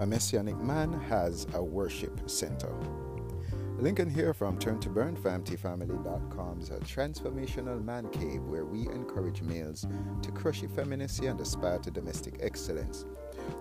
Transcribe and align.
A 0.00 0.06
Messianic 0.06 0.56
man 0.58 0.92
has 1.08 1.44
a 1.54 1.62
worship 1.62 2.30
center. 2.30 2.72
Lincoln 3.78 4.08
here 4.08 4.32
from 4.32 4.56
Turn 4.56 4.78
to 4.78 4.88
Burn 4.88 5.16
a 5.16 5.20
transformational 6.80 7.84
man 7.84 8.08
cave 8.10 8.42
where 8.44 8.64
we 8.64 8.82
encourage 8.90 9.42
males 9.42 9.88
to 10.22 10.30
crush 10.30 10.62
effeminacy 10.62 11.26
and 11.26 11.40
aspire 11.40 11.80
to 11.80 11.90
domestic 11.90 12.38
excellence. 12.40 13.06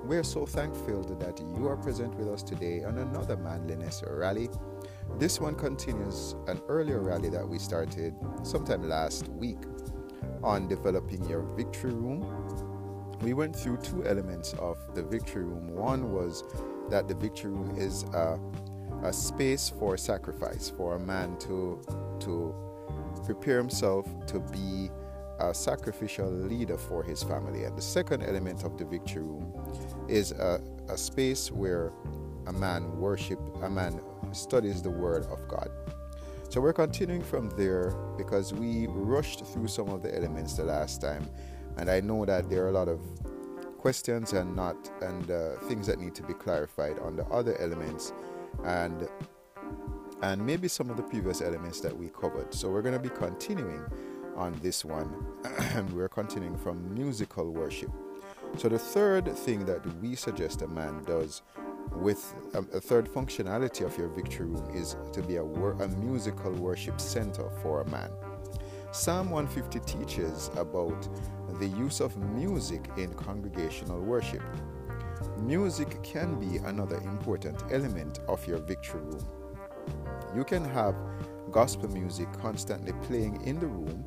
We're 0.04 0.24
so 0.24 0.46
thankful 0.46 1.02
that 1.04 1.40
you 1.58 1.68
are 1.68 1.78
present 1.78 2.14
with 2.14 2.28
us 2.28 2.44
today 2.44 2.84
on 2.84 3.00
another 3.00 3.38
manliness 3.38 4.04
rally. 4.08 4.50
This 5.18 5.42
one 5.42 5.56
continues 5.56 6.36
an 6.46 6.62
earlier 6.68 7.00
rally 7.00 7.30
that 7.30 7.48
we 7.48 7.58
started 7.58 8.14
sometime 8.44 8.88
last 8.88 9.28
week 9.30 9.64
on 10.44 10.68
developing 10.68 11.28
your 11.28 11.42
victory 11.56 11.94
room. 11.94 12.22
We 13.22 13.34
went 13.34 13.56
through 13.56 13.78
two 13.78 14.06
elements 14.06 14.54
of 14.60 14.78
the 14.96 15.04
victory 15.04 15.44
room. 15.44 15.76
One 15.76 16.12
was 16.12 16.44
that 16.90 17.08
the 17.08 17.16
victory 17.16 17.52
room 17.52 17.76
is 17.78 18.04
a, 18.14 18.40
a 19.04 19.12
space 19.12 19.70
for 19.70 19.98
sacrifice 19.98 20.72
for 20.76 20.96
a 20.96 21.00
man 21.00 21.38
to 21.40 21.82
to 22.22 22.56
prepare 23.26 23.58
himself 23.58 24.08
to 24.28 24.40
be 24.40 24.90
a 25.40 25.54
sacrificial 25.54 26.30
leader 26.30 26.78
for 26.78 27.04
his 27.04 27.22
family. 27.24 27.64
And 27.64 27.78
the 27.78 27.82
second 27.82 28.24
element 28.24 28.64
of 28.64 28.78
the 28.78 28.86
victory 28.86 29.24
room 29.24 29.54
is 30.08 30.32
a, 30.32 30.62
a 30.90 30.98
space 30.98 31.52
where 31.52 31.92
a 32.48 32.54
man 32.54 33.00
worship, 33.00 33.40
a 33.62 33.70
man 33.70 34.02
studies 34.32 34.82
the 34.82 34.90
word 34.90 35.26
of 35.28 35.48
God. 35.48 35.70
So 36.50 36.62
we're 36.62 36.74
continuing 36.74 37.22
from 37.22 37.50
there 37.52 37.92
because 38.18 38.54
we 38.54 38.88
rushed 38.88 39.46
through 39.46 39.68
some 39.68 39.90
of 39.90 40.02
the 40.02 40.16
elements 40.16 40.54
the 40.54 40.64
last 40.64 41.02
time, 41.02 41.30
and 41.78 41.90
I 41.90 42.00
know 42.00 42.26
that 42.26 42.50
there 42.50 42.66
are 42.66 42.70
a 42.70 42.74
lot 42.74 42.88
of 42.88 43.00
questions 43.78 44.34
and 44.34 44.56
not 44.56 44.76
and 45.02 45.32
uh, 45.32 45.52
things 45.68 45.88
that 45.88 46.00
need 46.00 46.16
to 46.16 46.24
be 46.24 46.34
clarified 46.34 47.00
on 47.00 47.16
the 47.16 47.26
other 47.26 47.58
elements, 47.60 48.14
and 48.66 49.08
and 50.22 50.46
maybe 50.46 50.68
some 50.68 50.90
of 50.90 50.98
the 50.98 51.04
previous 51.04 51.42
elements 51.42 51.80
that 51.82 51.96
we 51.96 52.10
covered. 52.10 52.54
So 52.54 52.70
we're 52.70 52.82
going 52.82 52.96
to 52.96 53.00
be 53.00 53.10
continuing 53.10 53.86
on 54.36 54.58
this 54.62 54.84
one, 54.84 55.14
and 55.74 55.90
we're 55.96 56.10
continuing 56.10 56.58
from 56.58 56.94
musical 56.94 57.52
worship. 57.52 57.92
So 58.58 58.70
the 58.70 58.80
third 58.80 59.28
thing 59.38 59.66
that 59.66 59.86
we 60.02 60.16
suggest 60.16 60.62
a 60.62 60.68
man 60.68 61.04
does 61.04 61.42
with 61.92 62.34
a, 62.54 62.60
a, 62.60 62.82
third 62.82 63.08
functionality 63.10 63.86
of 63.86 63.98
your 63.98 64.08
victory 64.10 64.46
room 64.46 64.70
is 64.74 64.96
to 65.14 65.22
be 65.22 65.38
a, 65.38 65.44
wor- 65.44 65.82
a 65.82 65.88
musical 65.88 66.52
worship 66.52 67.00
center 67.00 67.50
for 67.62 67.82
a 67.82 67.90
man. 67.90 68.10
Psalm 68.98 69.30
150 69.30 69.80
teaches 69.82 70.50
about 70.58 71.08
the 71.60 71.68
use 71.68 72.00
of 72.00 72.18
music 72.18 72.90
in 72.98 73.14
congregational 73.14 74.00
worship. 74.02 74.42
Music 75.38 76.02
can 76.02 76.40
be 76.40 76.58
another 76.66 76.98
important 77.02 77.62
element 77.70 78.22
of 78.28 78.46
your 78.48 78.58
victory 78.58 79.02
room. 79.02 79.24
You 80.36 80.44
can 80.44 80.66
have 80.66 80.96
gospel 81.52 81.88
music 81.90 82.28
constantly 82.42 82.92
playing 83.04 83.40
in 83.46 83.60
the 83.60 83.68
room 83.68 84.04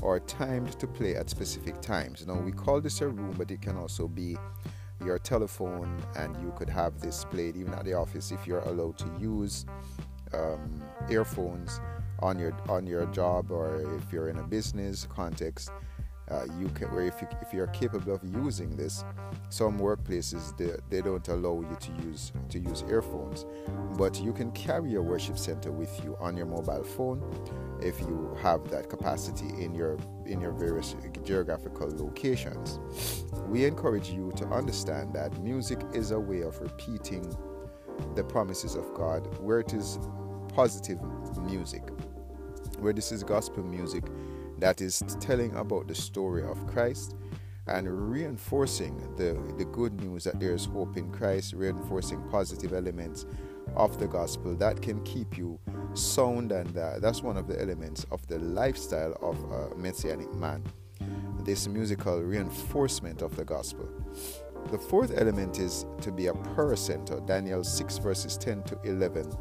or 0.00 0.18
timed 0.18 0.76
to 0.80 0.88
play 0.88 1.14
at 1.14 1.30
specific 1.30 1.80
times. 1.80 2.26
Now, 2.26 2.40
we 2.40 2.50
call 2.50 2.80
this 2.80 3.00
a 3.00 3.06
room, 3.06 3.36
but 3.38 3.52
it 3.52 3.62
can 3.62 3.76
also 3.76 4.08
be 4.08 4.36
your 5.04 5.20
telephone, 5.20 6.02
and 6.16 6.36
you 6.42 6.52
could 6.56 6.68
have 6.68 7.00
this 7.00 7.24
played 7.26 7.56
even 7.56 7.74
at 7.74 7.84
the 7.84 7.94
office 7.94 8.32
if 8.32 8.44
you're 8.44 8.62
allowed 8.62 8.98
to 8.98 9.06
use 9.20 9.66
um, 10.34 10.82
earphones 11.08 11.80
on 12.22 12.38
your 12.38 12.56
on 12.68 12.86
your 12.86 13.06
job 13.06 13.50
or 13.50 13.96
if 13.96 14.12
you're 14.12 14.28
in 14.28 14.38
a 14.38 14.42
business 14.42 15.06
context. 15.10 15.70
Uh, 16.30 16.46
you 16.58 16.68
can, 16.68 16.90
where 16.94 17.04
if, 17.04 17.20
you, 17.20 17.28
if 17.42 17.52
you're 17.52 17.66
capable 17.66 18.14
of 18.14 18.22
using 18.24 18.74
this, 18.76 19.04
some 19.50 19.78
workplaces 19.78 20.56
they, 20.56 20.70
they 20.88 21.02
don't 21.02 21.26
allow 21.28 21.60
you 21.60 21.76
to 21.78 21.92
use 22.06 22.32
to 22.48 22.58
use 22.58 22.84
earphones, 22.88 23.44
but 23.98 24.18
you 24.22 24.32
can 24.32 24.50
carry 24.52 24.90
your 24.90 25.02
worship 25.02 25.36
center 25.36 25.70
with 25.70 25.92
you 26.04 26.16
on 26.20 26.36
your 26.36 26.46
mobile 26.46 26.84
phone 26.84 27.20
if 27.82 28.00
you 28.00 28.34
have 28.40 28.70
that 28.70 28.88
capacity 28.88 29.48
in 29.62 29.74
your 29.74 29.98
in 30.24 30.40
your 30.40 30.52
various 30.52 30.94
geographical 31.24 31.90
locations. 31.90 32.78
We 33.48 33.64
encourage 33.66 34.08
you 34.08 34.32
to 34.36 34.46
understand 34.46 35.12
that 35.14 35.36
music 35.42 35.80
is 35.92 36.12
a 36.12 36.20
way 36.20 36.42
of 36.42 36.58
repeating 36.60 37.24
the 38.14 38.24
promises 38.24 38.74
of 38.74 38.94
God 38.94 39.26
where 39.40 39.60
it 39.60 39.74
is 39.74 39.98
positive 40.54 41.00
music, 41.42 41.82
where 42.82 42.92
this 42.92 43.12
is 43.12 43.22
gospel 43.22 43.62
music 43.62 44.04
that 44.58 44.80
is 44.80 45.02
telling 45.20 45.54
about 45.56 45.88
the 45.88 45.94
story 45.94 46.42
of 46.42 46.66
Christ 46.66 47.16
and 47.68 48.10
reinforcing 48.10 48.96
the, 49.16 49.38
the 49.56 49.64
good 49.64 50.00
news 50.00 50.24
that 50.24 50.40
there 50.40 50.52
is 50.52 50.64
hope 50.64 50.96
in 50.96 51.10
Christ, 51.12 51.54
reinforcing 51.54 52.20
positive 52.28 52.72
elements 52.72 53.26
of 53.76 53.98
the 53.98 54.06
gospel 54.08 54.54
that 54.56 54.82
can 54.82 55.02
keep 55.04 55.38
you 55.38 55.58
sound, 55.94 56.52
and 56.52 56.76
uh, 56.76 56.98
that's 56.98 57.22
one 57.22 57.36
of 57.36 57.46
the 57.46 57.60
elements 57.60 58.04
of 58.10 58.26
the 58.26 58.38
lifestyle 58.40 59.16
of 59.22 59.38
a 59.52 59.76
messianic 59.76 60.32
man. 60.34 60.64
This 61.44 61.66
musical 61.68 62.20
reinforcement 62.20 63.22
of 63.22 63.36
the 63.36 63.44
gospel. 63.44 63.88
The 64.70 64.78
fourth 64.78 65.12
element 65.16 65.58
is 65.58 65.86
to 66.02 66.12
be 66.12 66.26
a 66.26 66.34
prayer 66.34 66.76
center. 66.76 67.20
Daniel 67.20 67.64
6, 67.64 67.98
verses 67.98 68.36
10 68.36 68.62
to 68.64 68.78
11 68.84 69.32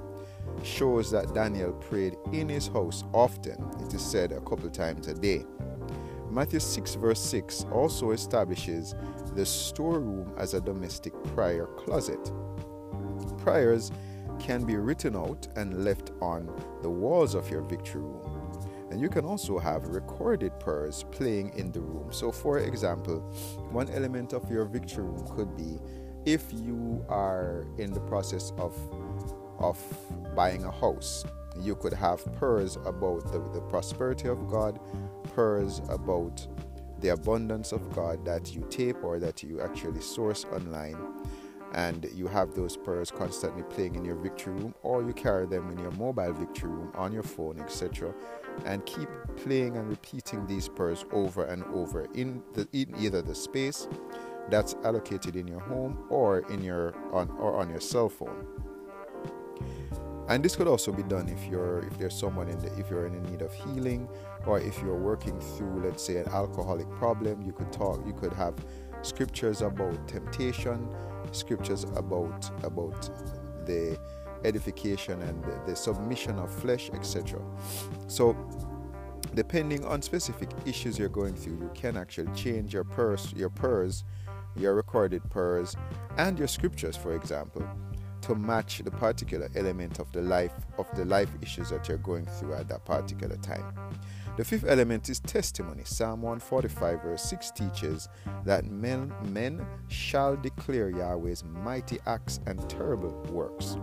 shows 0.63 1.11
that 1.11 1.33
Daniel 1.33 1.73
prayed 1.73 2.15
in 2.31 2.49
his 2.49 2.67
house 2.67 3.03
often. 3.13 3.63
It 3.85 3.93
is 3.93 4.01
said 4.01 4.31
a 4.31 4.39
couple 4.41 4.69
times 4.69 5.07
a 5.07 5.13
day. 5.13 5.45
Matthew 6.29 6.59
6, 6.59 6.95
verse 6.95 7.19
6 7.19 7.65
also 7.71 8.11
establishes 8.11 8.95
the 9.35 9.45
storeroom 9.45 10.33
as 10.37 10.53
a 10.53 10.61
domestic 10.61 11.13
prayer 11.35 11.65
closet. 11.65 12.31
Prayers 13.39 13.91
can 14.39 14.63
be 14.63 14.75
written 14.77 15.15
out 15.15 15.47
and 15.55 15.83
left 15.83 16.11
on 16.21 16.49
the 16.81 16.89
walls 16.89 17.35
of 17.35 17.49
your 17.49 17.61
victory 17.61 18.01
room. 18.01 18.57
And 18.91 18.99
you 18.99 19.07
can 19.07 19.23
also 19.23 19.57
have 19.57 19.87
recorded 19.87 20.59
prayers 20.59 21.05
playing 21.11 21.53
in 21.57 21.71
the 21.71 21.79
room. 21.79 22.11
So, 22.11 22.31
for 22.31 22.59
example, 22.59 23.19
one 23.69 23.89
element 23.89 24.33
of 24.33 24.49
your 24.49 24.65
victory 24.65 25.05
room 25.05 25.25
could 25.35 25.55
be 25.55 25.79
if 26.25 26.51
you 26.51 27.05
are 27.07 27.65
in 27.77 27.93
the 27.93 28.01
process 28.01 28.51
of, 28.57 28.75
of 29.61 29.77
buying 30.35 30.63
a 30.63 30.71
house, 30.71 31.25
you 31.59 31.75
could 31.75 31.93
have 31.93 32.23
prayers 32.37 32.77
about 32.85 33.31
the, 33.31 33.39
the 33.53 33.61
prosperity 33.61 34.27
of 34.27 34.49
God, 34.49 34.79
prayers 35.33 35.81
about 35.89 36.45
the 36.99 37.09
abundance 37.09 37.71
of 37.71 37.93
God 37.93 38.23
that 38.25 38.53
you 38.53 38.65
tape 38.69 39.03
or 39.03 39.19
that 39.19 39.43
you 39.43 39.61
actually 39.61 40.01
source 40.01 40.45
online. 40.45 40.97
And 41.73 42.05
you 42.13 42.27
have 42.27 42.53
those 42.53 42.75
prayers 42.75 43.11
constantly 43.11 43.63
playing 43.63 43.95
in 43.95 44.03
your 44.03 44.15
victory 44.15 44.53
room 44.53 44.75
or 44.83 45.03
you 45.03 45.13
carry 45.13 45.45
them 45.45 45.71
in 45.71 45.79
your 45.79 45.91
mobile 45.91 46.33
victory 46.33 46.69
room 46.69 46.91
on 46.95 47.13
your 47.13 47.23
phone 47.23 47.61
etc 47.61 48.13
and 48.65 48.85
keep 48.85 49.07
playing 49.37 49.77
and 49.77 49.87
repeating 49.87 50.45
these 50.47 50.67
prayers 50.67 51.05
over 51.13 51.45
and 51.45 51.63
over 51.73 52.09
in, 52.13 52.43
the, 52.55 52.67
in 52.73 52.93
either 52.99 53.21
the 53.21 53.33
space 53.33 53.87
that's 54.49 54.75
allocated 54.83 55.37
in 55.37 55.47
your 55.47 55.61
home 55.61 56.05
or 56.09 56.39
in 56.51 56.61
your 56.61 56.93
on 57.13 57.29
or 57.39 57.55
on 57.55 57.69
your 57.69 57.79
cell 57.79 58.09
phone 58.09 58.45
and 60.31 60.45
this 60.45 60.55
could 60.55 60.67
also 60.67 60.93
be 60.93 61.03
done 61.03 61.27
if 61.27 61.45
you're 61.47 61.79
if 61.79 61.97
there's 61.97 62.17
someone 62.17 62.47
in 62.47 62.57
the 62.59 62.67
if 62.79 62.89
you're 62.89 63.05
in 63.05 63.21
need 63.23 63.41
of 63.41 63.53
healing 63.53 64.07
or 64.45 64.59
if 64.59 64.81
you're 64.81 64.97
working 64.97 65.39
through 65.41 65.83
let's 65.83 66.03
say 66.03 66.17
an 66.17 66.27
alcoholic 66.29 66.89
problem 66.91 67.41
you 67.41 67.51
could 67.51 67.71
talk 67.71 67.99
you 68.05 68.13
could 68.13 68.31
have 68.31 68.53
scriptures 69.01 69.61
about 69.61 70.07
temptation 70.07 70.87
scriptures 71.31 71.83
about 71.95 72.49
about 72.63 73.09
the 73.65 73.99
edification 74.45 75.21
and 75.21 75.43
the, 75.43 75.59
the 75.67 75.75
submission 75.75 76.39
of 76.39 76.49
flesh 76.49 76.89
etc 76.93 77.39
so 78.07 78.35
depending 79.35 79.83
on 79.85 80.01
specific 80.01 80.49
issues 80.65 80.97
you're 80.97 81.09
going 81.09 81.35
through 81.35 81.57
you 81.59 81.71
can 81.73 81.97
actually 81.97 82.33
change 82.33 82.73
your 82.73 82.85
purse 82.85 83.33
your 83.33 83.49
purse 83.49 84.05
your 84.55 84.75
recorded 84.75 85.21
purse 85.29 85.75
and 86.17 86.39
your 86.39 86.47
scriptures 86.47 86.95
for 86.95 87.15
example 87.15 87.67
to 88.21 88.35
match 88.35 88.79
the 88.79 88.91
particular 88.91 89.49
element 89.55 89.99
of 89.99 90.11
the 90.11 90.21
life 90.21 90.53
of 90.77 90.87
the 90.95 91.05
life 91.05 91.29
issues 91.41 91.69
that 91.69 91.87
you're 91.87 91.97
going 91.97 92.25
through 92.25 92.53
at 92.53 92.67
that 92.67 92.85
particular 92.85 93.35
time 93.37 93.73
the 94.37 94.45
fifth 94.45 94.65
element 94.65 95.09
is 95.09 95.19
testimony. 95.19 95.83
Psalm 95.83 96.21
145, 96.21 97.03
verse 97.03 97.21
6 97.23 97.51
teaches 97.51 98.07
that 98.45 98.65
men, 98.65 99.13
men 99.25 99.65
shall 99.89 100.37
declare 100.37 100.89
Yahweh's 100.89 101.43
mighty 101.43 101.99
acts 102.05 102.39
and 102.47 102.67
terrible 102.69 103.11
works. 103.29 103.75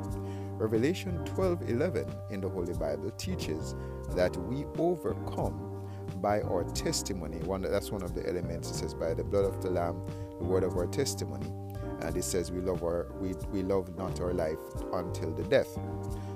Revelation 0.59 1.23
12:11 1.27 2.09
in 2.31 2.41
the 2.41 2.49
Holy 2.49 2.73
Bible 2.73 3.11
teaches 3.13 3.75
that 4.17 4.37
we 4.37 4.65
overcome 4.79 5.87
by 6.17 6.41
our 6.41 6.65
testimony. 6.65 7.37
One 7.41 7.63
that's 7.63 7.93
one 7.93 8.03
of 8.03 8.15
the 8.15 8.27
elements. 8.27 8.71
It 8.71 8.75
says, 8.75 8.95
"By 8.95 9.15
the 9.15 9.23
blood 9.23 9.45
of 9.45 9.63
the 9.63 9.71
Lamb, 9.71 10.03
the 10.39 10.45
word 10.45 10.65
of 10.65 10.77
our 10.77 10.87
testimony." 10.87 11.68
And 12.01 12.17
it 12.17 12.25
says, 12.25 12.51
"We 12.53 12.61
love 12.61 12.83
our 12.83 13.07
we, 13.21 13.35
we 13.51 13.63
love 13.63 13.97
not 13.97 14.21
our 14.21 14.33
life 14.33 14.59
until 14.93 15.33
the 15.33 15.45
death." 15.45 15.79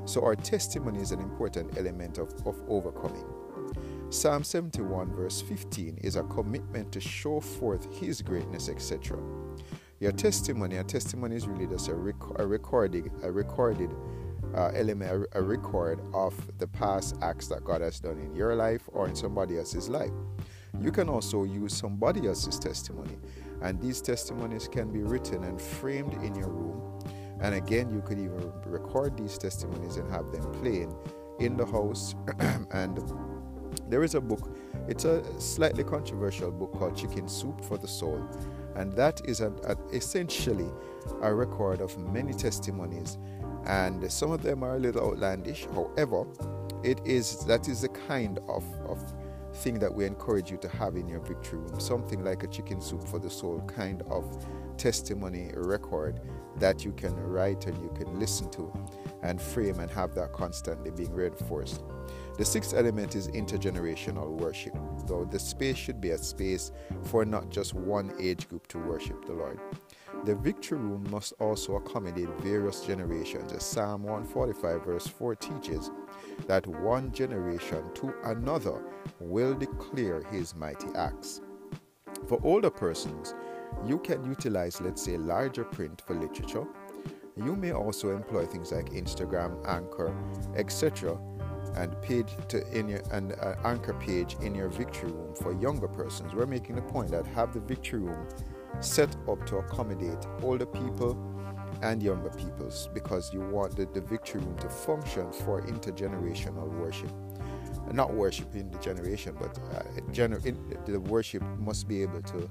So 0.04 0.24
our 0.24 0.34
testimony 0.34 1.00
is 1.00 1.12
an 1.12 1.20
important 1.20 1.78
element 1.78 2.18
of, 2.18 2.34
of 2.46 2.60
overcoming. 2.68 3.24
Psalm 4.10 4.44
71, 4.44 5.14
verse 5.14 5.40
15, 5.40 5.98
is 6.02 6.16
a 6.16 6.22
commitment 6.24 6.92
to 6.92 7.00
show 7.00 7.40
forth 7.40 7.86
His 7.98 8.20
greatness, 8.20 8.68
etc. 8.68 9.18
Your 10.00 10.12
testimony, 10.12 10.76
a 10.76 10.84
testimony 10.84 11.36
is 11.36 11.46
really 11.46 11.66
just 11.66 11.88
a, 11.88 11.94
rec- 11.94 12.40
a 12.40 12.46
recording, 12.46 13.10
a 13.22 13.30
recorded 13.30 13.90
uh, 14.54 14.70
element, 14.74 15.28
a, 15.32 15.38
a 15.38 15.42
record 15.42 16.00
of 16.12 16.34
the 16.58 16.66
past 16.66 17.16
acts 17.22 17.46
that 17.48 17.64
God 17.64 17.80
has 17.80 18.00
done 18.00 18.18
in 18.18 18.34
your 18.34 18.54
life 18.54 18.82
or 18.88 19.08
in 19.08 19.14
somebody 19.14 19.58
else's 19.58 19.88
life. 19.88 20.10
You 20.80 20.90
can 20.90 21.08
also 21.08 21.44
use 21.44 21.74
somebody 21.74 22.26
else's 22.26 22.58
testimony, 22.58 23.16
and 23.62 23.80
these 23.80 24.00
testimonies 24.00 24.68
can 24.68 24.90
be 24.90 25.02
written 25.02 25.44
and 25.44 25.60
framed 25.60 26.14
in 26.22 26.34
your 26.34 26.48
room. 26.48 26.98
And 27.40 27.54
again, 27.54 27.90
you 27.90 28.02
could 28.02 28.18
even 28.18 28.52
record 28.66 29.16
these 29.16 29.38
testimonies 29.38 29.96
and 29.96 30.10
have 30.10 30.30
them 30.32 30.50
playing 30.60 30.94
in 31.38 31.56
the 31.56 31.66
house. 31.66 32.14
and 32.72 32.98
there 33.88 34.02
is 34.02 34.14
a 34.14 34.20
book, 34.20 34.56
it's 34.88 35.04
a 35.04 35.22
slightly 35.40 35.84
controversial 35.84 36.50
book 36.50 36.72
called 36.78 36.96
Chicken 36.96 37.28
Soup 37.28 37.64
for 37.64 37.78
the 37.78 37.88
Soul. 37.88 38.24
And 38.74 38.92
that 38.94 39.20
is 39.24 39.40
a, 39.40 39.52
a, 39.64 39.76
essentially 39.94 40.70
a 41.20 41.34
record 41.34 41.80
of 41.80 41.96
many 41.98 42.32
testimonies. 42.32 43.18
And 43.66 44.10
some 44.10 44.32
of 44.32 44.42
them 44.42 44.62
are 44.62 44.76
a 44.76 44.78
little 44.78 45.10
outlandish. 45.10 45.66
However, 45.74 46.26
it 46.82 47.00
is 47.04 47.44
that 47.46 47.68
is 47.68 47.82
the 47.82 47.88
kind 47.88 48.38
of, 48.48 48.64
of 48.86 49.00
thing 49.54 49.78
that 49.78 49.92
we 49.92 50.04
encourage 50.04 50.50
you 50.50 50.56
to 50.58 50.68
have 50.68 50.96
in 50.96 51.08
your 51.08 51.20
victory 51.20 51.58
room. 51.58 51.80
Something 51.80 52.24
like 52.24 52.42
a 52.42 52.46
chicken 52.48 52.80
soup 52.80 53.06
for 53.06 53.18
the 53.18 53.30
soul 53.30 53.62
kind 53.66 54.02
of 54.02 54.46
testimony 54.76 55.50
record 55.54 56.20
that 56.58 56.84
you 56.84 56.92
can 56.92 57.14
write 57.16 57.66
and 57.66 57.80
you 57.82 57.90
can 57.96 58.18
listen 58.18 58.50
to 58.50 58.72
and 59.22 59.40
frame 59.40 59.78
and 59.80 59.90
have 59.90 60.14
that 60.14 60.32
constantly 60.32 60.90
being 60.90 61.12
reinforced. 61.12 61.82
The 62.38 62.44
sixth 62.44 62.74
element 62.74 63.14
is 63.14 63.28
intergenerational 63.28 64.28
worship, 64.28 64.74
though 65.06 65.24
the 65.24 65.38
space 65.38 65.76
should 65.76 66.00
be 66.00 66.10
a 66.10 66.18
space 66.18 66.72
for 67.04 67.24
not 67.24 67.50
just 67.50 67.74
one 67.74 68.12
age 68.18 68.48
group 68.48 68.66
to 68.68 68.78
worship 68.78 69.24
the 69.26 69.32
Lord. 69.32 69.60
The 70.24 70.36
victory 70.36 70.78
room 70.78 71.04
must 71.10 71.32
also 71.40 71.74
accommodate 71.76 72.28
various 72.40 72.82
generations, 72.82 73.52
as 73.52 73.64
Psalm 73.64 74.04
145, 74.04 74.84
verse 74.84 75.06
4 75.08 75.34
teaches 75.34 75.90
that 76.46 76.64
one 76.64 77.10
generation 77.10 77.82
to 77.94 78.14
another 78.24 78.80
will 79.18 79.52
declare 79.54 80.22
his 80.30 80.54
mighty 80.54 80.86
acts. 80.94 81.40
For 82.28 82.38
older 82.44 82.70
persons, 82.70 83.34
you 83.84 83.98
can 83.98 84.24
utilize, 84.24 84.80
let's 84.80 85.02
say, 85.02 85.16
larger 85.16 85.64
print 85.64 86.00
for 86.06 86.14
literature. 86.14 86.66
You 87.36 87.56
may 87.56 87.72
also 87.72 88.14
employ 88.14 88.46
things 88.46 88.70
like 88.70 88.90
Instagram, 88.90 89.66
Anchor, 89.66 90.14
etc., 90.54 91.18
and 91.74 92.00
page 92.02 92.28
to 92.48 92.78
in 92.78 92.88
your 92.88 93.02
and 93.12 93.32
uh, 93.40 93.54
anchor 93.64 93.94
page 93.94 94.36
in 94.42 94.54
your 94.54 94.68
victory 94.68 95.10
room 95.10 95.34
for 95.34 95.52
younger 95.54 95.88
persons. 95.88 96.34
We're 96.34 96.46
making 96.46 96.76
the 96.76 96.82
point 96.82 97.10
that 97.12 97.26
have 97.28 97.54
the 97.54 97.60
victory 97.60 98.00
room 98.00 98.28
set 98.80 99.14
up 99.28 99.44
to 99.46 99.56
accommodate 99.56 100.26
older 100.42 100.66
people 100.66 101.16
and 101.82 102.02
younger 102.02 102.30
peoples 102.30 102.88
because 102.94 103.32
you 103.32 103.40
want 103.40 103.76
the, 103.76 104.00
victory 104.00 104.40
room 104.40 104.56
to 104.58 104.68
function 104.68 105.32
for 105.32 105.62
intergenerational 105.62 106.68
worship 106.78 107.12
not 107.92 108.14
worship 108.14 108.54
in 108.54 108.70
the 108.70 108.78
generation 108.78 109.36
but 109.38 109.58
uh, 109.74 109.82
gener- 110.12 110.44
in, 110.46 110.56
the 110.86 111.00
worship 111.00 111.42
must 111.58 111.88
be 111.88 112.02
able 112.02 112.22
to 112.22 112.48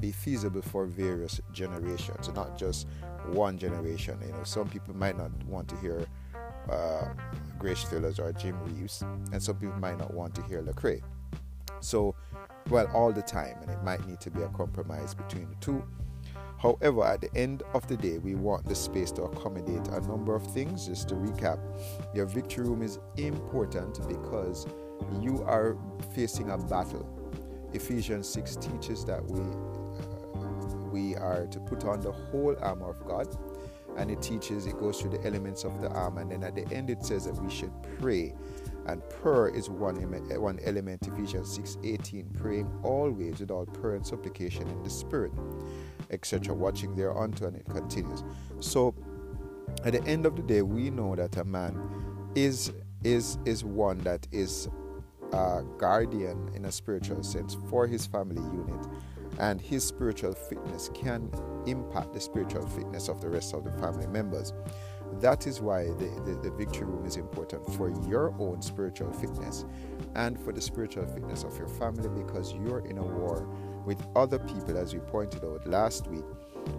be 0.00 0.12
feasible 0.12 0.62
for 0.62 0.86
various 0.86 1.40
generations, 1.52 2.30
not 2.34 2.58
just 2.58 2.86
one 3.28 3.58
generation. 3.58 4.18
You 4.24 4.32
know, 4.32 4.44
some 4.44 4.68
people 4.68 4.94
might 4.94 5.16
not 5.16 5.30
want 5.44 5.68
to 5.68 5.76
hear 5.76 6.06
uh, 6.70 7.08
Grace 7.58 7.84
Thrillers 7.84 8.18
or 8.18 8.32
Jim 8.32 8.58
Reeves, 8.64 9.02
and 9.32 9.42
some 9.42 9.56
people 9.56 9.78
might 9.78 9.98
not 9.98 10.12
want 10.12 10.34
to 10.34 10.42
hear 10.42 10.62
Lecrae. 10.62 11.02
So, 11.80 12.14
well, 12.70 12.88
all 12.94 13.12
the 13.12 13.22
time, 13.22 13.56
and 13.62 13.70
it 13.70 13.82
might 13.82 14.06
need 14.06 14.20
to 14.20 14.30
be 14.30 14.42
a 14.42 14.48
compromise 14.48 15.14
between 15.14 15.48
the 15.48 15.56
two. 15.56 15.84
However, 16.58 17.04
at 17.04 17.20
the 17.20 17.34
end 17.36 17.62
of 17.74 17.86
the 17.86 17.96
day, 17.96 18.18
we 18.18 18.34
want 18.34 18.64
the 18.64 18.74
space 18.74 19.10
to 19.12 19.22
accommodate 19.24 19.88
a 19.88 20.00
number 20.00 20.34
of 20.34 20.46
things. 20.52 20.86
Just 20.86 21.08
to 21.10 21.14
recap, 21.14 21.58
your 22.14 22.26
victory 22.26 22.64
room 22.64 22.82
is 22.82 22.98
important 23.16 24.06
because 24.08 24.66
you 25.20 25.42
are 25.42 25.76
facing 26.14 26.50
a 26.50 26.58
battle. 26.58 27.06
Ephesians 27.72 28.28
6 28.28 28.56
teaches 28.56 29.04
that 29.04 29.22
we 29.24 29.40
uh, 29.40 30.66
we 30.90 31.14
are 31.16 31.46
to 31.46 31.60
put 31.60 31.84
on 31.84 32.00
the 32.00 32.12
whole 32.12 32.56
armor 32.62 32.88
of 32.88 33.04
God. 33.06 33.28
And 33.98 34.10
it 34.10 34.22
teaches, 34.22 34.66
it 34.66 34.78
goes 34.78 35.00
through 35.00 35.10
the 35.10 35.26
elements 35.26 35.64
of 35.64 35.80
the 35.80 35.88
armor. 35.88 36.22
And 36.22 36.30
then 36.30 36.42
at 36.42 36.54
the 36.54 36.66
end, 36.74 36.90
it 36.90 37.04
says 37.04 37.26
that 37.26 37.34
we 37.42 37.50
should 37.50 37.72
pray. 38.00 38.34
And 38.86 39.02
prayer 39.08 39.48
is 39.48 39.68
one, 39.68 39.98
eh, 40.30 40.36
one 40.36 40.58
element, 40.62 41.06
Ephesians 41.06 41.48
6:18, 41.48 42.30
praying 42.34 42.70
always 42.82 43.40
with 43.40 43.50
all 43.50 43.66
prayer 43.66 43.96
and 43.96 44.06
supplication 44.06 44.68
in 44.68 44.82
the 44.82 44.90
Spirit, 44.90 45.32
etc. 46.10 46.54
Watching 46.54 46.94
thereunto, 46.94 47.46
and 47.46 47.56
it 47.56 47.66
continues. 47.66 48.22
So 48.60 48.94
at 49.84 49.92
the 49.92 50.04
end 50.04 50.24
of 50.24 50.36
the 50.36 50.42
day, 50.42 50.62
we 50.62 50.90
know 50.90 51.16
that 51.16 51.36
a 51.36 51.44
man 51.44 51.76
is 52.34 52.72
is 53.02 53.38
is 53.44 53.64
one 53.64 53.98
that 53.98 54.26
is 54.32 54.68
a 55.32 55.64
guardian 55.78 56.50
in 56.54 56.64
a 56.64 56.72
spiritual 56.72 57.22
sense 57.22 57.56
for 57.68 57.86
his 57.86 58.06
family 58.06 58.42
unit 58.42 58.86
and 59.38 59.60
his 59.60 59.84
spiritual 59.84 60.32
fitness 60.32 60.90
can 60.94 61.30
impact 61.66 62.12
the 62.12 62.20
spiritual 62.20 62.66
fitness 62.66 63.08
of 63.08 63.20
the 63.20 63.28
rest 63.28 63.54
of 63.54 63.64
the 63.64 63.72
family 63.72 64.06
members. 64.06 64.52
That 65.20 65.46
is 65.46 65.60
why 65.60 65.84
the, 65.84 66.20
the, 66.24 66.38
the, 66.42 66.50
victory 66.50 66.86
room 66.86 67.06
is 67.06 67.16
important 67.16 67.66
for 67.74 67.90
your 68.06 68.34
own 68.38 68.60
spiritual 68.60 69.12
fitness 69.12 69.64
and 70.14 70.38
for 70.38 70.52
the 70.52 70.60
spiritual 70.60 71.06
fitness 71.06 71.42
of 71.42 71.56
your 71.56 71.68
family 71.68 72.08
because 72.08 72.52
you're 72.52 72.80
in 72.86 72.98
a 72.98 73.02
war 73.02 73.48
with 73.86 74.04
other 74.14 74.38
people, 74.38 74.76
as 74.76 74.92
we 74.92 75.00
pointed 75.00 75.44
out 75.44 75.66
last 75.66 76.06
week. 76.08 76.24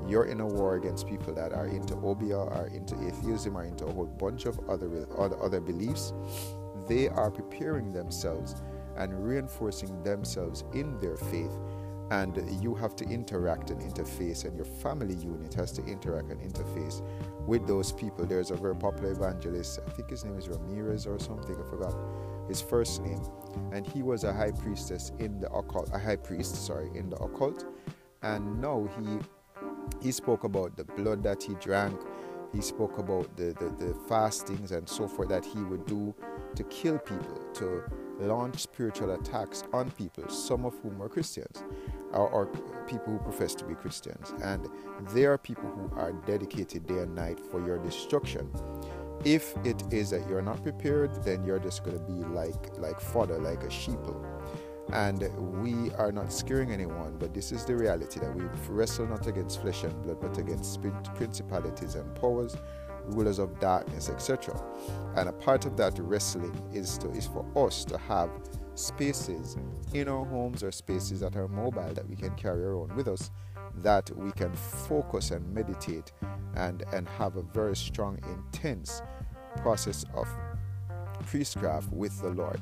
You're 0.08 0.26
in 0.26 0.42
a 0.42 0.46
war 0.46 0.76
against 0.76 1.08
people 1.08 1.34
that 1.34 1.54
are 1.54 1.68
into 1.68 1.96
Obeah, 1.96 2.38
are 2.38 2.68
into 2.68 2.96
atheism, 3.08 3.58
are 3.58 3.64
into 3.64 3.86
a 3.86 3.92
whole 3.92 4.06
bunch 4.06 4.46
of 4.46 4.60
other, 4.70 5.08
other, 5.18 5.42
other 5.42 5.62
beliefs. 5.62 6.14
They 6.88 7.08
are 7.08 7.32
preparing 7.32 7.92
themselves 7.92 8.56
and 8.98 9.26
reinforcing 9.26 10.04
themselves 10.04 10.64
in 10.74 11.00
their 11.00 11.16
faith 11.16 11.56
and 12.12 12.64
you 12.64 12.74
have 12.74 12.96
to 12.96 13.06
interact 13.06 13.70
and 13.70 13.82
interface 13.82 14.46
and 14.46 14.56
your 14.56 14.66
family 14.66 15.16
unit 15.16 15.54
has 15.54 15.72
to 15.74 15.84
interact 15.86 16.32
and 16.32 16.40
interface 16.42 17.02
with 17.46 17.68
those 17.68 17.92
people. 17.92 18.26
There's 18.26 18.52
a 18.52 18.56
very 18.56 18.76
popular 18.76 19.12
evangelist 19.12 19.80
i 19.86 19.90
think 19.92 20.10
his 20.10 20.24
name 20.24 20.38
is 20.38 20.48
ramirez 20.48 21.06
or 21.06 21.20
something 21.20 21.56
i 21.56 21.70
forgot 21.70 21.96
his 22.48 22.62
first 22.62 23.02
name 23.02 23.22
and 23.72 23.86
he 23.88 24.02
was 24.04 24.24
a 24.24 24.34
high 24.34 24.52
priestess 24.52 25.12
in 25.20 25.40
the 25.40 25.52
occult 25.52 25.90
a 25.94 26.00
high 26.00 26.16
priest 26.16 26.66
sorry 26.66 26.90
in 26.96 27.10
the 27.10 27.18
occult. 27.18 27.66
And 28.24 28.62
now 28.62 28.88
he 28.98 29.20
he 30.06 30.12
spoke 30.12 30.44
about 30.44 30.76
the 30.76 30.84
blood 30.84 31.24
that 31.24 31.44
he 31.44 31.54
drank 31.56 32.00
he 32.54 32.62
spoke 32.62 32.98
about 32.98 33.36
the, 33.36 33.54
the, 33.60 33.86
the 33.86 33.94
fastings 34.08 34.72
and 34.72 34.88
so 34.88 35.08
forth 35.08 35.30
that 35.30 35.46
he 35.46 35.60
would 35.64 35.86
do 35.86 36.16
to 36.56 36.64
kill 36.66 36.98
people 36.98 37.42
to 37.54 37.84
launch 38.20 38.60
spiritual 38.62 39.12
attacks 39.12 39.64
on 39.74 39.92
people 39.92 40.28
some 40.30 40.66
of 40.66 40.74
whom 40.82 40.98
were 40.98 41.10
christians 41.10 41.64
or, 42.14 42.30
or 42.30 42.46
people 42.88 43.14
who 43.14 43.20
profess 43.20 43.54
to 43.56 43.66
be 43.66 43.76
Christians. 43.76 44.34
And 44.44 44.68
they 45.14 45.26
are 45.26 45.38
people 45.38 45.70
who 45.70 45.96
are 46.00 46.12
dedicated 46.26 46.88
day 46.88 47.00
and 47.00 47.16
night 47.16 47.40
for 47.40 47.66
your 47.66 47.78
destruction. 47.78 48.50
If 49.26 49.56
it 49.66 49.82
is 49.92 50.12
that 50.12 50.28
you're 50.30 50.42
not 50.42 50.62
prepared, 50.64 51.24
then 51.24 51.44
you're 51.44 51.60
just 51.60 51.84
going 51.84 51.98
to 51.98 52.04
be 52.04 52.24
like 52.34 52.78
like 52.78 53.00
fodder, 53.00 53.40
like 53.40 53.64
a 53.64 53.68
sheeple. 53.68 54.24
And 54.94 55.22
we 55.62 55.92
are 55.96 56.14
not 56.14 56.32
scaring 56.32 56.72
anyone, 56.72 57.18
but 57.20 57.34
this 57.34 57.52
is 57.52 57.66
the 57.66 57.76
reality 57.76 58.22
that 58.22 58.34
we 58.34 58.44
wrestle 58.70 59.06
not 59.06 59.28
against 59.28 59.62
flesh 59.62 59.84
and 59.84 60.02
blood, 60.02 60.22
but 60.22 60.38
against 60.38 60.80
principalities 61.16 61.96
and 61.96 62.16
powers, 62.16 62.56
rulers 63.08 63.40
of 63.40 63.60
darkness, 63.60 64.10
etc. 64.10 64.58
And 65.16 65.28
a 65.28 65.34
part 65.34 65.66
of 65.66 65.76
that 65.78 66.00
wrestling 66.00 66.56
is 66.74 66.98
to 67.00 67.10
is 67.12 67.28
for 67.28 67.46
us 67.56 67.84
to 67.86 67.98
have 67.98 68.30
spaces 68.78 69.58
in 69.94 70.08
our 70.08 70.26
homes 70.26 70.64
or 70.64 70.72
spaces 70.72 71.20
that 71.22 71.36
are 71.36 71.48
mobile 71.48 71.94
that 71.94 72.08
we 72.08 72.16
can 72.16 72.34
carry 72.36 72.64
around 72.64 72.96
with 72.96 73.08
us 73.08 73.32
that 73.84 74.10
we 74.18 74.32
can 74.32 74.54
focus 74.54 75.32
and 75.32 75.54
meditate 75.54 76.12
and, 76.56 76.84
and 76.94 77.08
have 77.08 77.36
a 77.36 77.42
very 77.42 77.76
strong, 77.76 78.20
intense 78.30 79.02
process 79.58 80.06
of 80.14 80.28
priestcraft 81.26 81.92
with 81.92 82.20
the 82.22 82.30
Lord. 82.30 82.62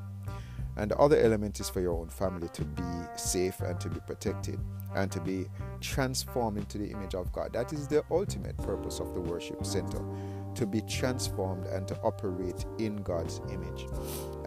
And 0.78 0.92
the 0.92 0.98
other 0.98 1.18
element 1.18 1.60
is 1.62 1.70
for 1.70 1.80
your 1.80 1.94
own 1.94 2.10
family 2.10 2.50
to 2.50 2.66
be 2.66 2.84
safe 3.16 3.62
and 3.62 3.80
to 3.80 3.90
be 3.90 4.00
protected 4.06 4.60
and 4.94 5.10
to 5.12 5.22
be 5.22 5.46
transformed 5.80 6.58
into 6.58 6.78
the 6.78 6.92
image 6.92 7.16
of 7.16 7.32
God. 7.32 7.54
That 7.54 7.72
is 7.72 7.88
the 7.88 8.04
ultimate 8.12 8.58
purpose 8.58 9.00
of 9.00 9.14
the 9.14 9.22
worship 9.22 9.66
center 9.66 10.04
to 10.56 10.66
be 10.66 10.82
transformed 10.82 11.68
and 11.68 11.88
to 11.88 11.98
operate 12.04 12.66
in 12.80 12.98
God's 12.98 13.42
image. 13.52 13.88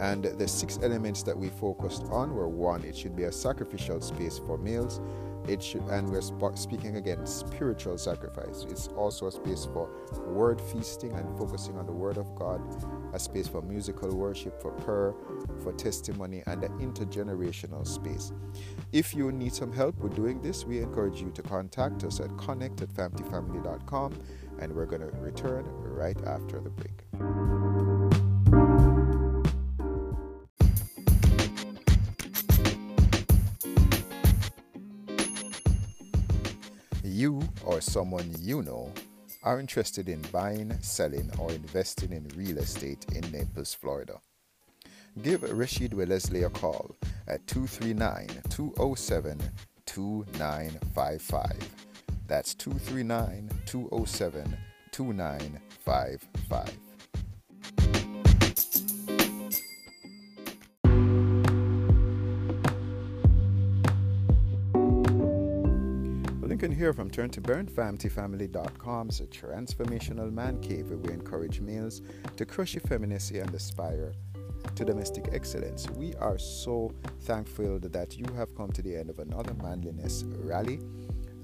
And 0.01 0.25
the 0.25 0.49
six 0.49 0.79
elements 0.83 1.23
that 1.25 1.39
we 1.39 1.49
focused 1.51 2.05
on 2.11 2.35
were 2.35 2.49
one, 2.49 2.85
it 2.85 2.97
should 2.97 3.17
be 3.17 3.25
a 3.25 3.33
sacrificial 3.33 4.01
space 4.01 4.39
for 4.39 4.59
males. 4.59 5.01
It 5.49 5.63
should, 5.63 5.83
and 5.85 6.09
we're 6.11 6.21
sp- 6.21 6.57
speaking 6.57 6.97
again 6.97 7.27
spiritual 7.27 7.99
sacrifice. 7.99 8.67
It's 8.69 8.89
also 8.89 9.29
a 9.29 9.33
space 9.33 9.67
for 9.67 9.89
word 10.27 10.61
feasting 10.61 11.13
and 11.13 11.39
focusing 11.39 11.79
on 11.79 11.87
the 11.87 11.93
word 11.93 12.19
of 12.19 12.35
God. 12.37 12.61
a 13.15 13.19
space 13.19 13.49
for 13.49 13.63
musical 13.63 14.15
worship, 14.15 14.61
for 14.61 14.73
prayer, 14.73 15.15
for 15.63 15.73
testimony, 15.73 16.43
and 16.47 16.65
an 16.65 16.73
intergenerational 16.79 17.87
space. 17.87 18.33
If 18.93 19.15
you 19.15 19.33
need 19.33 19.55
some 19.55 19.73
help 19.73 19.99
with 19.99 20.15
doing 20.15 20.41
this, 20.43 20.65
we 20.65 20.81
encourage 20.81 21.21
you 21.21 21.31
to 21.31 21.43
contact 21.43 22.05
us 22.05 22.21
at 22.21 22.37
connect 22.39 22.83
at 22.83 22.91
and 24.61 24.75
we're 24.75 24.87
going 24.87 25.03
to 25.03 25.11
return 25.19 25.65
right 25.83 26.17
after 26.27 26.61
the 26.61 26.71
break. 26.71 26.99
You 37.05 37.43
or 37.65 37.81
someone 37.81 38.35
you 38.39 38.63
know 38.63 38.93
are 39.43 39.61
interested 39.61 40.09
in 40.09 40.21
buying, 40.33 40.77
selling, 40.81 41.31
or 41.39 41.51
investing 41.51 42.13
in 42.13 42.29
real 42.37 42.59
estate 42.59 43.07
in 43.15 43.31
Naples, 43.33 43.75
Florida. 43.75 44.21
Give 45.23 45.43
Rashid 45.43 45.95
Wellesley 45.95 46.43
a 46.45 46.51
call 46.51 46.95
at 47.27 47.47
239 47.47 48.29
207 48.51 49.41
2955. 49.87 51.57
That's 52.29 52.55
239 52.55 53.51
207 53.65 54.57
2955. 54.93 56.79
Lincoln 66.43 66.71
here 66.73 66.93
from 66.93 67.09
Turn 67.11 67.31
to 67.31 67.41
Burn, 67.41 67.67
a 67.67 67.73
transformational 69.27 70.31
man 70.31 70.61
cave 70.61 70.89
where 70.89 70.99
we 70.99 71.13
encourage 71.13 71.61
males 71.61 72.03
to 72.37 72.45
crush 72.45 72.77
effeminacy 72.77 73.39
and 73.39 73.55
aspire 73.55 74.13
to 74.75 74.85
domestic 74.85 75.31
excellence. 75.33 75.89
We 75.91 76.15
are 76.17 76.37
so 76.39 76.93
thankful 77.23 77.79
that 77.81 78.19
you 78.19 78.27
have 78.35 78.55
come 78.55 78.71
to 78.73 78.83
the 78.83 78.97
end 78.97 79.09
of 79.09 79.19
another 79.19 79.55
manliness 79.55 80.25
rally. 80.27 80.81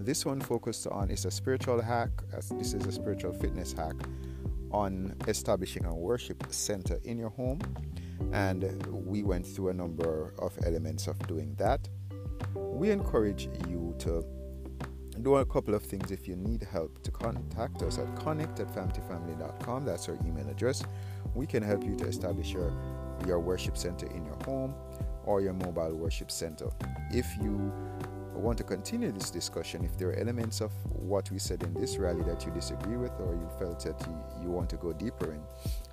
This 0.05 0.27
one 0.27 0.39
focused 0.39 0.87
on 0.87 1.09
is 1.09 1.25
a 1.25 1.31
spiritual 1.31 1.81
hack. 1.81 2.11
This 2.51 2.75
is 2.75 2.85
a 2.85 2.93
spiritual 2.93 3.33
fitness 3.33 3.73
hack 3.73 3.95
on 4.71 5.17
establishing 5.27 5.87
a 5.87 5.95
worship 5.95 6.45
center 6.51 7.01
in 7.05 7.17
your 7.17 7.31
home. 7.31 7.59
And 8.31 8.87
we 8.87 9.23
went 9.23 9.47
through 9.47 9.69
a 9.69 9.73
number 9.73 10.35
of 10.41 10.53
elements 10.67 11.07
of 11.07 11.19
doing 11.27 11.55
that. 11.55 11.89
We 12.55 12.91
encourage 12.91 13.49
you 13.67 13.95
to 14.01 14.23
do 15.23 15.37
a 15.37 15.47
couple 15.47 15.75
of 15.75 15.83
things 15.83 16.11
if 16.11 16.29
you 16.29 16.37
need 16.37 16.65
help 16.71 17.03
to 17.05 17.11
contact 17.11 17.81
us 17.81 17.99
at 17.99 18.15
connect 18.17 18.59
at 18.59 18.67
famtifamily.com 18.75 19.85
that's 19.85 20.09
our 20.09 20.19
email 20.27 20.49
address 20.49 20.83
we 21.37 21.47
can 21.47 21.63
help 21.63 21.85
you 21.85 21.95
to 21.95 22.05
establish 22.05 22.51
your 22.51 22.73
your 23.25 23.39
worship 23.39 23.79
center 23.79 24.09
in 24.09 24.25
your 24.25 24.37
home 24.45 24.75
or 25.25 25.41
your 25.41 25.53
mobile 25.53 25.97
worship 25.97 26.33
center 26.33 26.69
if 27.13 27.27
you 27.41 27.73
want 28.39 28.59
to 28.59 28.65
continue 28.65 29.13
this 29.13 29.31
discussion 29.31 29.85
if 29.85 29.97
there 29.97 30.09
are 30.11 30.19
elements 30.19 30.61
of 30.61 30.73
what 30.91 31.31
we 31.31 31.39
said 31.39 31.63
in 31.63 31.73
this 31.75 31.97
rally 31.97 32.23
that 32.23 32.45
you 32.45 32.53
disagree 32.53 32.97
with 32.97 33.13
or 33.21 33.35
you 33.35 33.49
felt 33.59 33.81
that 33.85 34.01
you, 34.07 34.45
you 34.45 34.51
want 34.51 34.69
to 34.71 34.77
go 34.77 34.93
deeper 34.93 35.33
in 35.33 35.41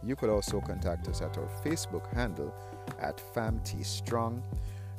you 0.04 0.16
could 0.16 0.30
also 0.30 0.60
contact 0.62 1.08
us 1.08 1.22
at 1.22 1.38
our 1.38 1.50
facebook 1.64 2.12
handle 2.14 2.54
at 3.00 3.22
famtstrong 3.34 4.42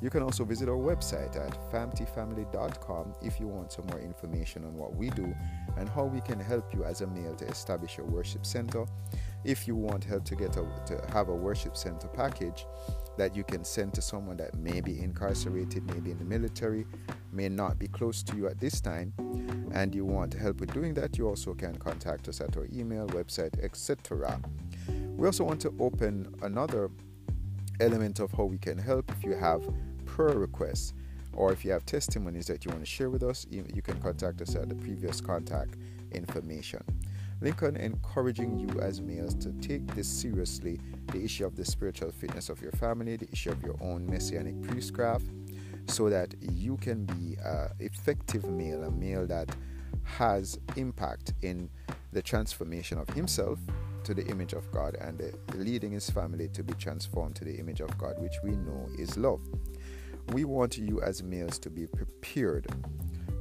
you 0.02 0.10
can 0.10 0.20
also 0.20 0.44
visit 0.44 0.68
our 0.68 0.74
website 0.74 1.36
at 1.36 1.56
famtifamily.com 1.70 3.14
if 3.22 3.38
you 3.38 3.46
want 3.46 3.70
some 3.70 3.86
more 3.86 4.00
information 4.00 4.64
on 4.64 4.74
what 4.76 4.96
we 4.96 5.10
do 5.10 5.32
and 5.76 5.88
how 5.88 6.06
we 6.06 6.20
can 6.20 6.40
help 6.40 6.74
you 6.74 6.82
as 6.82 7.02
a 7.02 7.06
male 7.06 7.36
to 7.36 7.46
establish 7.46 7.98
a 7.98 8.02
worship 8.02 8.44
center. 8.44 8.84
If 9.44 9.68
you 9.68 9.76
want 9.76 10.02
help 10.02 10.24
to 10.24 10.34
get 10.34 10.56
a, 10.56 10.66
to 10.86 11.00
have 11.12 11.28
a 11.28 11.34
worship 11.34 11.76
center 11.76 12.08
package 12.08 12.66
that 13.16 13.36
you 13.36 13.44
can 13.44 13.64
send 13.64 13.94
to 13.94 14.02
someone 14.02 14.36
that 14.38 14.54
may 14.56 14.80
be 14.80 15.00
incarcerated, 15.00 15.84
maybe 15.92 16.10
in 16.10 16.18
the 16.18 16.24
military, 16.24 16.86
may 17.32 17.48
not 17.48 17.78
be 17.78 17.88
close 17.88 18.22
to 18.22 18.36
you 18.36 18.46
at 18.46 18.58
this 18.58 18.80
time, 18.80 19.12
and 19.72 19.94
you 19.94 20.04
want 20.04 20.34
help 20.34 20.60
with 20.60 20.72
doing 20.72 20.94
that, 20.94 21.18
you 21.18 21.28
also 21.28 21.54
can 21.54 21.74
contact 21.76 22.28
us 22.28 22.40
at 22.40 22.56
our 22.56 22.66
email, 22.72 23.06
website, 23.08 23.62
etc. 23.62 24.40
We 25.16 25.26
also 25.26 25.44
want 25.44 25.60
to 25.62 25.74
open 25.78 26.34
another 26.42 26.90
element 27.80 28.20
of 28.20 28.32
how 28.32 28.44
we 28.44 28.58
can 28.58 28.78
help 28.78 29.10
if 29.10 29.24
you 29.24 29.34
have 29.34 29.62
prayer 30.04 30.38
requests 30.38 30.94
or 31.34 31.52
if 31.52 31.64
you 31.64 31.70
have 31.72 31.86
testimonies 31.86 32.46
that 32.46 32.64
you 32.64 32.70
want 32.70 32.82
to 32.82 32.90
share 32.90 33.08
with 33.08 33.22
us, 33.22 33.46
you, 33.50 33.64
you 33.74 33.82
can 33.82 33.98
contact 34.00 34.40
us 34.42 34.54
at 34.54 34.68
the 34.68 34.74
previous 34.74 35.20
contact 35.20 35.76
information. 36.12 36.82
Lincoln 37.42 37.76
encouraging 37.76 38.56
you 38.56 38.80
as 38.80 39.00
males 39.00 39.34
to 39.34 39.52
take 39.54 39.84
this 39.94 40.06
seriously 40.06 40.78
the 41.10 41.24
issue 41.24 41.44
of 41.44 41.56
the 41.56 41.64
spiritual 41.64 42.12
fitness 42.12 42.48
of 42.48 42.62
your 42.62 42.70
family, 42.72 43.16
the 43.16 43.28
issue 43.32 43.50
of 43.50 43.62
your 43.62 43.76
own 43.80 44.06
messianic 44.06 44.60
priestcraft, 44.62 45.26
so 45.88 46.08
that 46.08 46.34
you 46.40 46.76
can 46.76 47.04
be 47.04 47.36
an 47.44 47.70
effective 47.80 48.48
male, 48.48 48.84
a 48.84 48.90
male 48.92 49.26
that 49.26 49.48
has 50.04 50.58
impact 50.76 51.34
in 51.42 51.68
the 52.12 52.22
transformation 52.22 52.98
of 52.98 53.08
himself 53.10 53.58
to 54.04 54.14
the 54.14 54.24
image 54.26 54.52
of 54.52 54.70
God 54.70 54.96
and 55.00 55.20
leading 55.54 55.92
his 55.92 56.08
family 56.10 56.48
to 56.48 56.62
be 56.62 56.74
transformed 56.74 57.34
to 57.36 57.44
the 57.44 57.56
image 57.56 57.80
of 57.80 57.96
God, 57.98 58.20
which 58.20 58.36
we 58.44 58.50
know 58.50 58.88
is 58.98 59.16
love. 59.16 59.40
We 60.32 60.44
want 60.44 60.78
you 60.78 61.02
as 61.02 61.22
males 61.22 61.58
to 61.60 61.70
be 61.70 61.86
prepared 61.86 62.66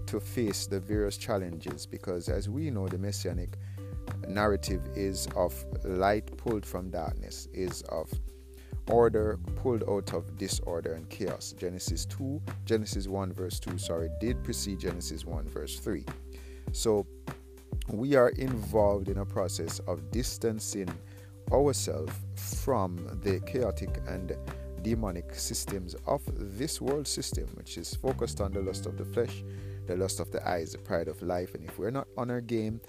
to 0.08 0.20
face 0.20 0.66
the 0.66 0.80
various 0.80 1.18
challenges 1.18 1.86
because, 1.86 2.28
as 2.30 2.50
we 2.50 2.70
know, 2.70 2.88
the 2.88 2.98
messianic 2.98 3.58
narrative 4.28 4.82
is 4.96 5.28
of 5.36 5.54
light 5.84 6.36
pulled 6.38 6.66
from 6.66 6.90
darkness, 6.90 7.48
is 7.54 7.82
of 7.84 8.10
order 8.88 9.40
pulled 9.56 9.84
out 9.90 10.14
of 10.14 10.38
disorder 10.38 10.94
and 10.94 11.10
chaos. 11.10 11.54
Genesis 11.58 12.06
2, 12.06 12.42
Genesis 12.66 13.08
1, 13.08 13.34
verse 13.34 13.60
2, 13.60 13.78
sorry, 13.78 14.10
did 14.20 14.44
precede 14.44 14.80
Genesis 14.80 15.26
1, 15.26 15.48
verse 15.48 15.80
3. 15.80 16.06
So 16.72 17.06
we 17.90 18.16
are 18.16 18.30
involved 18.30 19.10
in 19.10 19.20
a 19.20 19.26
process 19.26 19.80
of 19.80 20.12
distancing 20.12 20.90
ourselves 21.52 22.14
from 22.36 23.20
the 23.24 23.40
chaotic 23.42 24.00
and 24.08 24.36
demonic 24.82 25.36
systems 25.36 25.96
of 26.08 26.22
this 26.58 26.82
world 26.82 27.08
system, 27.08 27.48
which 27.56 27.78
is 27.78 27.94
focused 27.96 28.42
on 28.42 28.52
the 28.52 28.62
lust 28.62 28.86
of 28.86 28.98
the 28.98 29.06
flesh, 29.06 29.44
the 29.88 29.96
lust 29.96 30.20
of 30.20 30.32
the 30.32 30.48
eyes, 30.48 30.72
the 30.72 30.78
pride 30.78 31.08
of 31.08 31.22
life. 31.22 31.54
And 31.56 31.64
if 31.64 31.78
we're 31.78 31.92
not 31.92 32.08
on 32.18 32.32
our 32.32 32.42
game, 32.42 32.82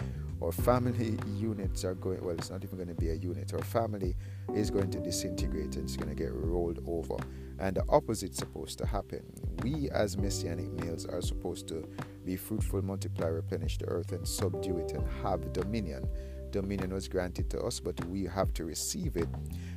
our 0.42 0.52
family 0.52 1.18
units 1.37 1.84
are 1.84 1.94
going, 1.94 2.25
well, 2.25 2.34
it's 2.34 2.50
not 2.50 2.64
even 2.64 2.76
going 2.76 2.88
to 2.88 2.94
be 2.94 3.11
a 3.11 3.14
unit. 3.14 3.52
Our 3.54 3.62
family 3.62 4.16
is 4.54 4.70
going 4.70 4.90
to 4.90 5.00
disintegrate 5.00 5.76
and 5.76 5.84
it's 5.84 5.96
going 5.96 6.08
to 6.08 6.14
get 6.14 6.32
rolled 6.32 6.80
over. 6.87 7.16
And 7.58 7.76
the 7.76 7.84
opposite's 7.88 8.38
supposed 8.38 8.78
to 8.78 8.87
happen. 8.87 9.22
We, 9.62 9.88
as 9.90 10.16
messianic 10.16 10.70
males, 10.72 11.06
are 11.06 11.22
supposed 11.22 11.68
to 11.68 11.88
be 12.25 12.37
fruitful, 12.37 12.82
multiply, 12.82 13.28
replenish 13.28 13.78
the 13.78 13.87
earth, 13.87 14.12
and 14.12 14.26
subdue 14.26 14.78
it 14.78 14.92
and 14.92 15.06
have 15.22 15.52
dominion 15.52 16.08
dominion 16.52 16.92
was 16.92 17.08
granted 17.08 17.50
to 17.50 17.58
us, 17.62 17.80
but 17.80 17.99
we 18.04 18.25
have 18.25 18.52
to 18.54 18.64
receive 18.64 19.16
it. 19.16 19.28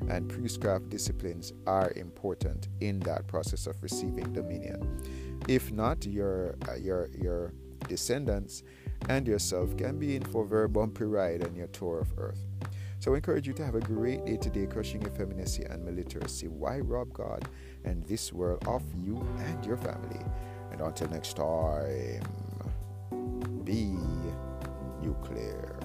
And 0.10 0.30
priestcraft 0.30 0.90
disciplines 0.90 1.54
are 1.66 1.92
important 1.96 2.68
in 2.82 3.00
that 3.00 3.28
process 3.28 3.66
of 3.66 3.82
receiving 3.82 4.32
dominion. 4.34 5.02
If 5.48 5.72
not, 5.72 6.06
your 6.06 6.56
uh, 6.70 6.76
your 6.76 7.10
your 7.18 7.54
descendants 7.88 8.64
and 9.10 9.28
yourself 9.28 9.76
can 9.78 10.00
be 10.00 10.16
in 10.16 10.24
for 10.24 10.44
a 10.44 10.48
very 10.48 10.68
bumpy 10.68 11.04
ride 11.04 11.44
on 11.44 11.56
your 11.56 11.68
tour 11.68 12.00
of 12.00 12.14
earth. 12.18 12.46
So 13.00 13.14
I 13.14 13.18
encourage 13.18 13.46
you 13.46 13.54
to 13.54 13.66
have 13.66 13.76
a 13.76 13.82
great 13.82 14.26
day 14.26 14.38
today, 14.38 14.66
crushing 14.66 15.06
effeminacy 15.06 15.64
and 15.64 15.88
milliteracy. 15.88 16.50
Why 16.50 16.80
rob 16.80 17.14
God 17.14 17.48
and 17.84 18.04
this 18.06 18.34
world 18.34 18.64
of 18.68 18.84
you 18.96 19.18
and 19.40 19.64
your 19.64 19.78
family? 19.78 20.22
And 20.72 20.82
until 20.82 21.10
next 21.10 21.36
time, 21.36 22.24
be 23.64 23.96
nuclear. 25.02 25.78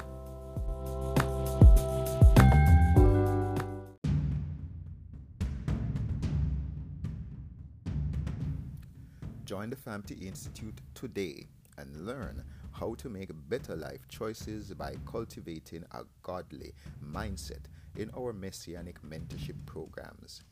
Join 9.44 9.68
the 9.68 9.76
FAMTI 9.76 10.26
Institute 10.26 10.80
today 10.94 11.48
and 11.76 12.06
learn 12.06 12.44
how 12.80 12.94
to 12.94 13.10
make 13.10 13.28
better 13.50 13.76
life 13.76 14.08
choices 14.08 14.72
by 14.72 14.96
cultivating 15.04 15.84
a 15.92 16.00
godly 16.22 16.72
mindset 17.06 17.60
in 17.96 18.10
our 18.16 18.32
Messianic 18.32 19.02
mentorship 19.02 19.56
programs. 19.66 20.42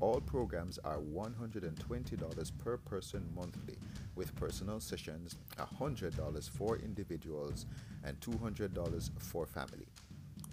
All 0.00 0.22
programs 0.22 0.78
are 0.78 0.96
$120 0.96 2.58
per 2.58 2.78
person 2.78 3.28
monthly, 3.36 3.76
with 4.14 4.34
personal 4.36 4.80
sessions 4.80 5.36
$100 5.58 6.50
for 6.50 6.78
individuals 6.78 7.66
and 8.04 8.18
$200 8.20 9.10
for 9.18 9.44
family. 9.44 9.88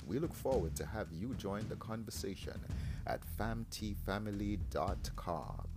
We 0.06 0.20
look 0.20 0.34
forward 0.34 0.76
to 0.76 0.86
have 0.86 1.08
you 1.14 1.34
join 1.36 1.70
the 1.70 1.78
conversation 1.78 2.60
at 3.08 3.22
famtifamily.com. 3.40 5.71